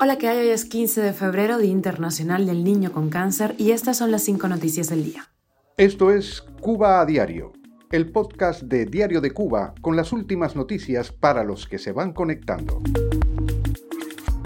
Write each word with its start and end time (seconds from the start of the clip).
Hola, 0.00 0.16
¿qué 0.18 0.28
hay? 0.28 0.38
Hoy 0.38 0.48
es 0.48 0.64
15 0.64 1.00
de 1.00 1.12
febrero, 1.12 1.58
Día 1.58 1.70
Internacional 1.70 2.46
del 2.46 2.64
Niño 2.64 2.92
con 2.92 3.08
Cáncer, 3.08 3.54
y 3.58 3.70
estas 3.70 3.98
son 3.98 4.10
las 4.10 4.22
cinco 4.22 4.48
noticias 4.48 4.88
del 4.88 5.04
día. 5.04 5.28
Esto 5.76 6.10
es 6.10 6.42
Cuba 6.60 7.00
a 7.00 7.06
Diario, 7.06 7.52
el 7.92 8.10
podcast 8.10 8.62
de 8.62 8.86
Diario 8.86 9.20
de 9.20 9.32
Cuba 9.32 9.74
con 9.80 9.96
las 9.96 10.12
últimas 10.12 10.56
noticias 10.56 11.12
para 11.12 11.44
los 11.44 11.68
que 11.68 11.78
se 11.78 11.92
van 11.92 12.12
conectando. 12.12 12.80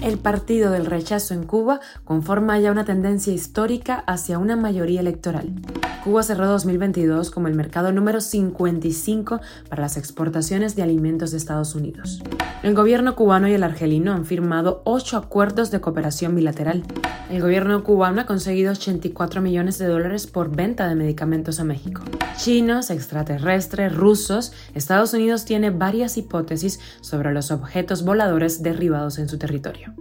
El 0.01 0.17
partido 0.17 0.71
del 0.71 0.85
rechazo 0.85 1.33
en 1.33 1.43
Cuba 1.43 1.79
conforma 2.03 2.59
ya 2.59 2.71
una 2.71 2.85
tendencia 2.85 3.33
histórica 3.33 4.03
hacia 4.05 4.37
una 4.37 4.55
mayoría 4.55 4.99
electoral. 4.99 5.55
Cuba 6.03 6.23
cerró 6.23 6.47
2022 6.47 7.29
como 7.29 7.49
el 7.49 7.55
mercado 7.55 7.91
número 7.91 8.21
55 8.21 9.41
para 9.67 9.81
las 9.81 9.97
exportaciones 9.97 10.77
de 10.77 10.83
alimentos 10.83 11.31
de 11.31 11.37
Estados 11.37 11.75
Unidos. 11.75 12.21
El 12.63 12.73
gobierno 12.73 13.15
cubano 13.15 13.49
y 13.49 13.53
el 13.53 13.63
argelino 13.63 14.13
han 14.13 14.25
firmado 14.25 14.81
ocho 14.85 15.17
acuerdos 15.17 15.71
de 15.71 15.81
cooperación 15.81 16.35
bilateral. 16.35 16.83
El 17.29 17.41
gobierno 17.41 17.83
cubano 17.83 18.21
ha 18.21 18.25
conseguido 18.25 18.71
84 18.71 19.41
millones 19.41 19.77
de 19.77 19.87
dólares 19.87 20.25
por 20.25 20.55
venta 20.55 20.87
de 20.87 20.95
medicamentos 20.95 21.59
a 21.59 21.65
México. 21.65 22.01
Chinos, 22.37 22.91
extraterrestres, 22.91 23.93
rusos, 23.93 24.53
Estados 24.73 25.13
Unidos 25.13 25.43
tiene 25.43 25.69
varias 25.69 26.17
hipótesis 26.17 26.79
sobre 27.01 27.33
los 27.33 27.51
objetos 27.51 28.05
voladores 28.05 28.63
derribados 28.63 29.19
en 29.19 29.27
su 29.27 29.37
territorio. 29.37 29.93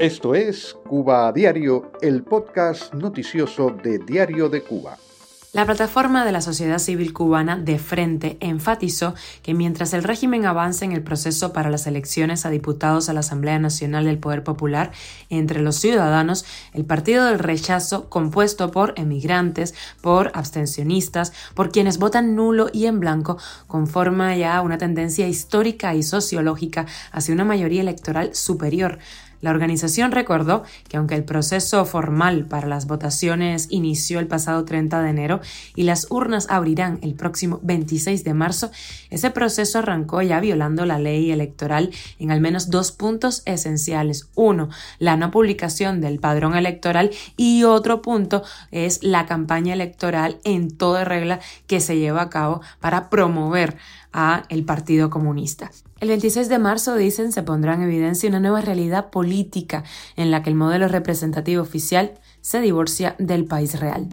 Esto 0.00 0.34
es 0.34 0.74
Cuba 0.88 1.28
a 1.28 1.32
Diario, 1.32 1.92
el 2.00 2.22
podcast 2.22 2.94
noticioso 2.94 3.68
de 3.68 3.98
Diario 3.98 4.48
de 4.48 4.62
Cuba. 4.62 4.96
La 5.52 5.66
plataforma 5.66 6.24
de 6.24 6.32
la 6.32 6.40
sociedad 6.40 6.78
civil 6.78 7.12
cubana 7.12 7.58
de 7.58 7.78
frente 7.78 8.38
enfatizó 8.40 9.14
que 9.42 9.52
mientras 9.52 9.92
el 9.92 10.02
régimen 10.02 10.46
avanza 10.46 10.86
en 10.86 10.92
el 10.92 11.02
proceso 11.02 11.52
para 11.52 11.68
las 11.68 11.86
elecciones 11.86 12.46
a 12.46 12.50
diputados 12.50 13.10
a 13.10 13.12
la 13.12 13.20
Asamblea 13.20 13.58
Nacional 13.58 14.06
del 14.06 14.18
Poder 14.18 14.42
Popular 14.42 14.90
entre 15.28 15.60
los 15.60 15.76
ciudadanos, 15.76 16.46
el 16.72 16.86
partido 16.86 17.26
del 17.26 17.38
rechazo, 17.38 18.08
compuesto 18.08 18.70
por 18.70 18.94
emigrantes, 18.96 19.74
por 20.00 20.30
abstencionistas, 20.34 21.34
por 21.54 21.72
quienes 21.72 21.98
votan 21.98 22.36
nulo 22.36 22.70
y 22.72 22.86
en 22.86 23.00
blanco, 23.00 23.36
conforma 23.66 24.34
ya 24.34 24.62
una 24.62 24.78
tendencia 24.78 25.28
histórica 25.28 25.94
y 25.94 26.02
sociológica 26.02 26.86
hacia 27.12 27.34
una 27.34 27.44
mayoría 27.44 27.82
electoral 27.82 28.34
superior 28.34 28.98
la 29.40 29.50
organización 29.50 30.12
recordó 30.12 30.64
que 30.88 30.96
aunque 30.96 31.14
el 31.14 31.24
proceso 31.24 31.84
formal 31.84 32.46
para 32.46 32.66
las 32.66 32.86
votaciones 32.86 33.66
inició 33.70 34.18
el 34.18 34.26
pasado 34.26 34.64
30 34.64 35.02
de 35.02 35.10
enero 35.10 35.40
y 35.74 35.84
las 35.84 36.06
urnas 36.10 36.46
abrirán 36.50 36.98
el 37.02 37.14
próximo 37.14 37.60
26 37.62 38.24
de 38.24 38.34
marzo, 38.34 38.70
ese 39.10 39.30
proceso 39.30 39.78
arrancó 39.78 40.22
ya 40.22 40.40
violando 40.40 40.84
la 40.84 40.98
ley 40.98 41.30
electoral 41.30 41.90
en 42.18 42.30
al 42.30 42.40
menos 42.40 42.70
dos 42.70 42.92
puntos 42.92 43.42
esenciales. 43.46 44.28
Uno, 44.34 44.68
la 44.98 45.16
no 45.16 45.30
publicación 45.30 46.00
del 46.00 46.20
padrón 46.20 46.54
electoral 46.54 47.10
y 47.36 47.64
otro 47.64 48.02
punto 48.02 48.42
es 48.70 49.02
la 49.02 49.26
campaña 49.26 49.72
electoral 49.72 50.38
en 50.44 50.76
toda 50.76 51.04
regla 51.04 51.40
que 51.66 51.80
se 51.80 51.98
lleva 51.98 52.22
a 52.22 52.30
cabo 52.30 52.60
para 52.80 53.10
promover 53.10 53.76
a 54.12 54.44
el 54.48 54.64
Partido 54.64 55.10
Comunista. 55.10 55.70
El 56.00 56.08
26 56.08 56.48
de 56.48 56.58
marzo, 56.58 56.94
dicen, 56.94 57.30
se 57.30 57.42
pondrá 57.42 57.74
en 57.74 57.82
evidencia 57.82 58.30
una 58.30 58.40
nueva 58.40 58.62
realidad 58.62 59.10
política 59.10 59.84
en 60.16 60.30
la 60.30 60.42
que 60.42 60.48
el 60.48 60.56
modelo 60.56 60.88
representativo 60.88 61.60
oficial 61.60 62.12
se 62.40 62.62
divorcia 62.62 63.16
del 63.18 63.44
país 63.44 63.78
real. 63.78 64.08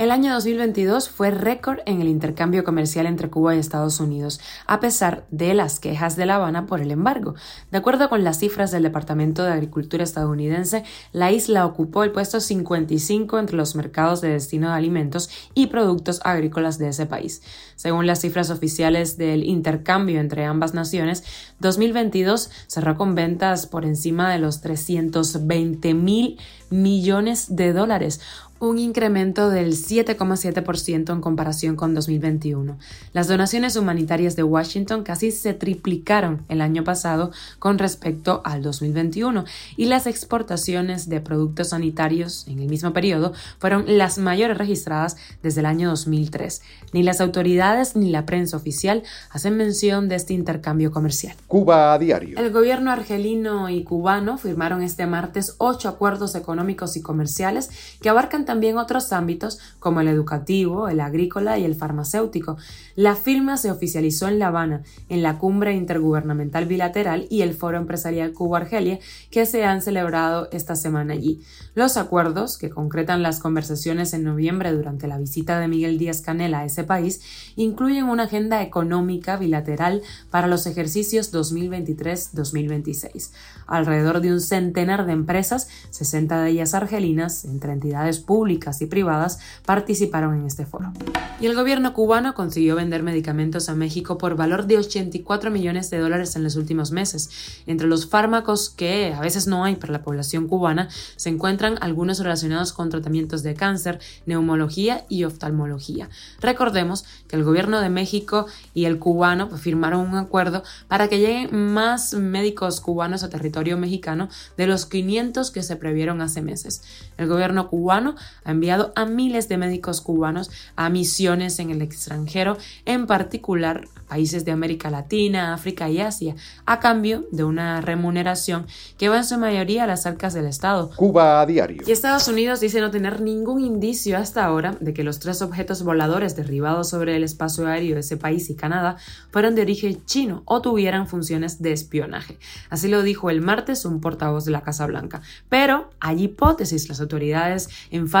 El 0.00 0.12
año 0.12 0.32
2022 0.32 1.10
fue 1.10 1.30
récord 1.30 1.80
en 1.84 2.00
el 2.00 2.08
intercambio 2.08 2.64
comercial 2.64 3.04
entre 3.04 3.28
Cuba 3.28 3.54
y 3.54 3.58
Estados 3.58 4.00
Unidos, 4.00 4.40
a 4.66 4.80
pesar 4.80 5.26
de 5.30 5.52
las 5.52 5.78
quejas 5.78 6.16
de 6.16 6.24
La 6.24 6.36
Habana 6.36 6.64
por 6.64 6.80
el 6.80 6.90
embargo. 6.90 7.34
De 7.70 7.76
acuerdo 7.76 8.08
con 8.08 8.24
las 8.24 8.38
cifras 8.38 8.70
del 8.70 8.84
Departamento 8.84 9.44
de 9.44 9.52
Agricultura 9.52 10.02
estadounidense, 10.02 10.84
la 11.12 11.32
isla 11.32 11.66
ocupó 11.66 12.02
el 12.02 12.12
puesto 12.12 12.40
55 12.40 13.38
entre 13.38 13.58
los 13.58 13.74
mercados 13.74 14.22
de 14.22 14.30
destino 14.30 14.70
de 14.70 14.76
alimentos 14.76 15.28
y 15.52 15.66
productos 15.66 16.20
agrícolas 16.24 16.78
de 16.78 16.88
ese 16.88 17.04
país. 17.04 17.42
Según 17.76 18.06
las 18.06 18.22
cifras 18.22 18.48
oficiales 18.48 19.18
del 19.18 19.44
intercambio 19.44 20.18
entre 20.18 20.46
ambas 20.46 20.72
naciones, 20.72 21.24
2022 21.58 22.48
cerró 22.68 22.96
con 22.96 23.14
ventas 23.14 23.66
por 23.66 23.84
encima 23.84 24.32
de 24.32 24.38
los 24.38 24.62
320 24.62 25.92
mil 25.92 26.38
millones 26.70 27.54
de 27.54 27.72
dólares, 27.72 28.20
un 28.60 28.78
incremento 28.78 29.48
del 29.48 29.72
7,7% 29.72 31.12
en 31.12 31.20
comparación 31.22 31.76
con 31.76 31.94
2021. 31.94 32.78
Las 33.14 33.26
donaciones 33.26 33.74
humanitarias 33.76 34.36
de 34.36 34.42
Washington 34.42 35.02
casi 35.02 35.30
se 35.30 35.54
triplicaron 35.54 36.44
el 36.50 36.60
año 36.60 36.84
pasado 36.84 37.32
con 37.58 37.78
respecto 37.78 38.42
al 38.44 38.62
2021 38.62 39.46
y 39.78 39.86
las 39.86 40.06
exportaciones 40.06 41.08
de 41.08 41.22
productos 41.22 41.70
sanitarios 41.70 42.46
en 42.48 42.58
el 42.58 42.68
mismo 42.68 42.92
periodo 42.92 43.32
fueron 43.58 43.84
las 43.86 44.18
mayores 44.18 44.58
registradas 44.58 45.16
desde 45.42 45.60
el 45.60 45.66
año 45.66 45.88
2003. 45.88 46.60
Ni 46.92 47.02
las 47.02 47.22
autoridades 47.22 47.96
ni 47.96 48.10
la 48.10 48.26
prensa 48.26 48.58
oficial 48.58 49.02
hacen 49.30 49.56
mención 49.56 50.10
de 50.10 50.16
este 50.16 50.34
intercambio 50.34 50.92
comercial. 50.92 51.34
Cuba 51.46 51.94
a 51.94 51.98
diario. 51.98 52.38
El 52.38 52.52
gobierno 52.52 52.90
argelino 52.90 53.70
y 53.70 53.84
cubano 53.84 54.36
firmaron 54.36 54.82
este 54.82 55.06
martes 55.06 55.54
ocho 55.56 55.88
acuerdos 55.88 56.34
económicos 56.34 56.96
y 56.98 57.00
comerciales 57.00 57.70
que 58.02 58.10
abarcan 58.10 58.44
también 58.50 58.78
otros 58.78 59.12
ámbitos 59.12 59.60
como 59.78 60.00
el 60.00 60.08
educativo, 60.08 60.88
el 60.88 60.98
agrícola 60.98 61.56
y 61.56 61.64
el 61.64 61.76
farmacéutico. 61.76 62.56
La 62.96 63.14
firma 63.14 63.56
se 63.56 63.70
oficializó 63.70 64.26
en 64.26 64.40
La 64.40 64.48
Habana, 64.48 64.82
en 65.08 65.22
la 65.22 65.38
cumbre 65.38 65.72
intergubernamental 65.74 66.66
bilateral 66.66 67.28
y 67.30 67.42
el 67.42 67.54
foro 67.54 67.78
empresarial 67.78 68.32
Cuba-Argelia 68.32 68.98
que 69.30 69.46
se 69.46 69.64
han 69.64 69.82
celebrado 69.82 70.48
esta 70.50 70.74
semana 70.74 71.12
allí. 71.12 71.40
Los 71.76 71.96
acuerdos, 71.96 72.58
que 72.58 72.70
concretan 72.70 73.22
las 73.22 73.38
conversaciones 73.38 74.14
en 74.14 74.24
noviembre 74.24 74.72
durante 74.72 75.06
la 75.06 75.18
visita 75.18 75.60
de 75.60 75.68
Miguel 75.68 75.96
Díaz 75.96 76.20
Canel 76.20 76.54
a 76.54 76.64
ese 76.64 76.82
país, 76.82 77.22
incluyen 77.54 78.06
una 78.06 78.24
agenda 78.24 78.62
económica 78.62 79.36
bilateral 79.36 80.02
para 80.28 80.48
los 80.48 80.66
ejercicios 80.66 81.32
2023-2026. 81.32 83.30
Alrededor 83.68 84.20
de 84.20 84.32
un 84.32 84.40
centenar 84.40 85.06
de 85.06 85.12
empresas, 85.12 85.68
60 85.90 86.42
de 86.42 86.50
ellas 86.50 86.74
argelinas, 86.74 87.44
entre 87.44 87.72
entidades 87.72 88.18
públicas, 88.18 88.39
públicas 88.40 88.80
y 88.80 88.86
privadas 88.86 89.38
participaron 89.66 90.34
en 90.34 90.46
este 90.46 90.64
foro. 90.64 90.94
Y 91.40 91.46
el 91.46 91.54
gobierno 91.54 91.92
cubano 91.92 92.32
consiguió 92.32 92.74
vender 92.74 93.02
medicamentos 93.02 93.68
a 93.68 93.74
México 93.74 94.16
por 94.16 94.34
valor 94.34 94.64
de 94.64 94.78
84 94.78 95.50
millones 95.50 95.90
de 95.90 95.98
dólares 95.98 96.36
en 96.36 96.42
los 96.42 96.56
últimos 96.56 96.90
meses. 96.90 97.28
Entre 97.66 97.86
los 97.86 98.06
fármacos 98.06 98.70
que 98.70 99.12
a 99.12 99.20
veces 99.20 99.46
no 99.46 99.62
hay 99.62 99.76
para 99.76 99.92
la 99.92 100.02
población 100.02 100.48
cubana 100.48 100.88
se 101.16 101.28
encuentran 101.28 101.76
algunos 101.82 102.20
relacionados 102.20 102.72
con 102.72 102.88
tratamientos 102.88 103.42
de 103.42 103.52
cáncer, 103.52 104.00
neumología 104.24 105.04
y 105.10 105.24
oftalmología. 105.24 106.08
Recordemos 106.40 107.04
que 107.28 107.36
el 107.36 107.44
gobierno 107.44 107.82
de 107.82 107.90
México 107.90 108.46
y 108.72 108.86
el 108.86 108.98
cubano 108.98 109.50
firmaron 109.50 110.00
un 110.00 110.16
acuerdo 110.16 110.62
para 110.88 111.08
que 111.08 111.18
lleguen 111.18 111.74
más 111.74 112.14
médicos 112.14 112.80
cubanos 112.80 113.22
a 113.22 113.28
territorio 113.28 113.76
mexicano 113.76 114.30
de 114.56 114.66
los 114.66 114.86
500 114.86 115.50
que 115.50 115.62
se 115.62 115.76
previeron 115.76 116.22
hace 116.22 116.40
meses. 116.40 116.82
El 117.18 117.28
gobierno 117.28 117.68
cubano 117.68 118.14
ha 118.44 118.50
enviado 118.50 118.92
a 118.96 119.04
miles 119.04 119.48
de 119.48 119.58
médicos 119.58 120.00
cubanos 120.00 120.50
a 120.76 120.88
misiones 120.90 121.58
en 121.58 121.70
el 121.70 121.82
extranjero, 121.82 122.56
en 122.84 123.06
particular 123.06 123.88
países 124.08 124.44
de 124.44 124.50
América 124.50 124.90
Latina, 124.90 125.54
África 125.54 125.88
y 125.88 126.00
Asia, 126.00 126.34
a 126.66 126.80
cambio 126.80 127.26
de 127.30 127.44
una 127.44 127.80
remuneración 127.80 128.66
que 128.98 129.08
va 129.08 129.18
en 129.18 129.24
su 129.24 129.38
mayoría 129.38 129.84
a 129.84 129.86
las 129.86 130.04
arcas 130.04 130.34
del 130.34 130.46
Estado. 130.46 130.90
Cuba 130.96 131.40
a 131.40 131.46
diario. 131.46 131.82
Y 131.86 131.92
Estados 131.92 132.26
Unidos 132.26 132.58
dice 132.58 132.80
no 132.80 132.90
tener 132.90 133.20
ningún 133.20 133.60
indicio 133.60 134.18
hasta 134.18 134.44
ahora 134.44 134.76
de 134.80 134.92
que 134.92 135.04
los 135.04 135.20
tres 135.20 135.42
objetos 135.42 135.84
voladores 135.84 136.34
derribados 136.34 136.90
sobre 136.90 137.16
el 137.16 137.22
espacio 137.22 137.68
aéreo 137.68 137.94
de 137.94 138.00
ese 138.00 138.16
país 138.16 138.50
y 138.50 138.56
Canadá 138.56 138.96
fueron 139.30 139.54
de 139.54 139.62
origen 139.62 140.04
chino 140.06 140.42
o 140.44 140.60
tuvieran 140.60 141.06
funciones 141.06 141.62
de 141.62 141.72
espionaje. 141.72 142.36
Así 142.68 142.88
lo 142.88 143.02
dijo 143.02 143.30
el 143.30 143.40
martes 143.40 143.84
un 143.84 144.00
portavoz 144.00 144.44
de 144.44 144.50
la 144.50 144.62
Casa 144.62 144.86
Blanca. 144.86 145.22
Pero 145.48 145.90
hay 146.00 146.24
hipótesis. 146.24 146.88
Las 146.88 147.00
autoridades 147.00 147.68
enfatizaron 147.90 148.19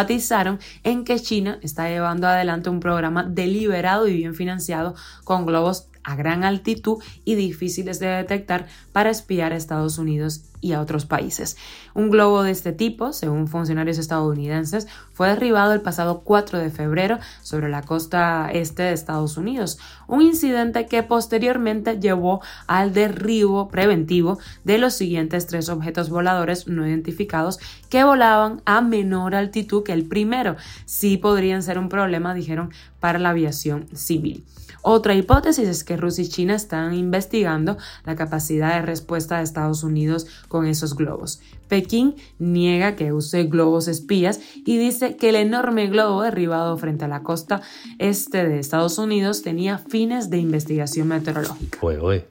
en 0.82 1.04
que 1.04 1.20
China 1.20 1.58
está 1.62 1.88
llevando 1.88 2.26
adelante 2.26 2.70
un 2.70 2.80
programa 2.80 3.24
deliberado 3.24 4.08
y 4.08 4.14
bien 4.14 4.34
financiado 4.34 4.94
con 5.24 5.46
globos 5.46 5.89
a 6.04 6.16
gran 6.16 6.44
altitud 6.44 7.02
y 7.24 7.34
difíciles 7.34 7.98
de 8.00 8.06
detectar 8.06 8.66
para 8.92 9.10
espiar 9.10 9.52
a 9.52 9.56
Estados 9.56 9.98
Unidos 9.98 10.44
y 10.60 10.72
a 10.72 10.80
otros 10.80 11.06
países. 11.06 11.56
Un 11.94 12.10
globo 12.10 12.42
de 12.42 12.50
este 12.50 12.72
tipo, 12.72 13.12
según 13.12 13.48
funcionarios 13.48 13.98
estadounidenses, 13.98 14.86
fue 15.12 15.28
derribado 15.28 15.72
el 15.72 15.80
pasado 15.80 16.20
4 16.20 16.58
de 16.58 16.70
febrero 16.70 17.18
sobre 17.42 17.68
la 17.68 17.82
costa 17.82 18.50
este 18.52 18.82
de 18.84 18.92
Estados 18.92 19.36
Unidos, 19.36 19.78
un 20.06 20.22
incidente 20.22 20.86
que 20.86 21.02
posteriormente 21.02 21.98
llevó 21.98 22.40
al 22.66 22.92
derribo 22.92 23.68
preventivo 23.68 24.38
de 24.64 24.78
los 24.78 24.94
siguientes 24.94 25.46
tres 25.46 25.68
objetos 25.68 26.10
voladores 26.10 26.66
no 26.66 26.86
identificados 26.86 27.58
que 27.88 28.04
volaban 28.04 28.62
a 28.64 28.80
menor 28.80 29.34
altitud 29.34 29.82
que 29.82 29.92
el 29.92 30.04
primero. 30.04 30.56
Sí 30.84 31.16
podrían 31.16 31.62
ser 31.62 31.78
un 31.78 31.88
problema, 31.88 32.34
dijeron, 32.34 32.70
para 33.00 33.18
la 33.18 33.30
aviación 33.30 33.86
civil. 33.94 34.44
Otra 34.82 35.14
hipótesis 35.14 35.68
es 35.68 35.84
que 35.84 35.96
Rusia 35.96 36.24
y 36.24 36.28
China 36.28 36.54
están 36.54 36.94
investigando 36.94 37.76
la 38.04 38.16
capacidad 38.16 38.74
de 38.74 38.82
respuesta 38.82 39.36
de 39.36 39.44
Estados 39.44 39.82
Unidos 39.82 40.26
con 40.48 40.66
esos 40.66 40.96
globos. 40.96 41.40
Pekín 41.70 42.16
niega 42.38 42.96
que 42.96 43.14
use 43.14 43.44
globos 43.44 43.88
espías 43.88 44.40
y 44.54 44.76
dice 44.76 45.16
que 45.16 45.30
el 45.30 45.36
enorme 45.36 45.86
globo 45.86 46.22
derribado 46.22 46.76
frente 46.76 47.06
a 47.06 47.08
la 47.08 47.22
costa 47.22 47.62
este 47.98 48.46
de 48.46 48.58
Estados 48.58 48.98
Unidos 48.98 49.42
tenía 49.42 49.78
fines 49.78 50.28
de 50.28 50.38
investigación 50.38 51.08
meteorológica. 51.08 51.78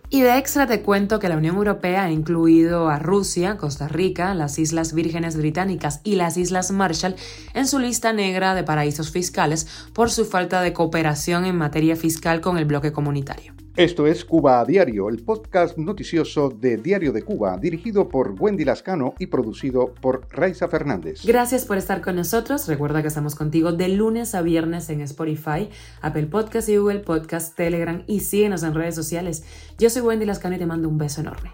Y 0.10 0.22
de 0.22 0.38
extra 0.38 0.68
te 0.68 0.82
cuento 0.82 1.20
que 1.20 1.30
la 1.30 1.38
Unión 1.38 1.56
Europea 1.56 2.04
ha 2.04 2.12
incluido 2.12 2.90
a 2.90 3.00
Rusia, 3.00 3.58
Costa 3.58 3.88
Rica, 3.88 4.34
las 4.36 4.60
Islas 4.60 4.94
Vírgenes 4.94 5.38
Británicas 5.38 6.02
y 6.04 6.16
las 6.16 6.38
Islas 6.38 6.72
Marshall 6.72 7.16
en 7.54 7.66
su 7.66 7.80
lista 7.80 8.12
negra 8.12 8.54
de 8.54 8.64
paraísos 8.64 9.10
fiscales 9.10 9.68
por 9.94 10.12
su 10.12 10.26
falta 10.26 10.62
de 10.62 10.74
cooperación 10.74 11.46
en 11.46 11.56
materia 11.56 11.96
fiscal 11.96 12.42
con 12.42 12.58
el 12.58 12.66
bloque 12.66 12.92
comunitario. 12.92 13.59
Esto 13.80 14.08
es 14.08 14.26
Cuba 14.26 14.60
a 14.60 14.66
Diario, 14.66 15.08
el 15.08 15.24
podcast 15.24 15.78
noticioso 15.78 16.50
de 16.50 16.76
Diario 16.76 17.14
de 17.14 17.22
Cuba, 17.22 17.58
dirigido 17.58 18.10
por 18.10 18.36
Wendy 18.38 18.66
Lascano 18.66 19.14
y 19.20 19.28
producido 19.28 19.94
por 20.02 20.28
Raiza 20.32 20.68
Fernández. 20.68 21.22
Gracias 21.24 21.64
por 21.64 21.78
estar 21.78 22.02
con 22.02 22.18
nosotros. 22.18 22.68
Recuerda 22.68 23.02
que 23.02 23.08
estamos 23.08 23.36
contigo 23.36 23.72
de 23.72 23.88
lunes 23.88 24.36
a 24.36 24.42
viernes 24.42 24.90
en 24.90 25.00
Spotify, 25.00 25.70
Apple 26.02 26.26
Podcast 26.26 26.68
y 26.68 26.76
Google 26.76 27.00
Podcast, 27.00 27.56
Telegram 27.56 28.04
y 28.06 28.20
síguenos 28.20 28.64
en 28.64 28.74
redes 28.74 28.96
sociales. 28.96 29.46
Yo 29.78 29.90
soy 29.90 30.02
Wendy 30.02 30.26
Lascano 30.26 30.58
y 30.58 30.60
te 30.60 30.66
mando 30.66 30.90
un 30.90 30.98
beso 30.98 31.22
enorme. 31.22 31.54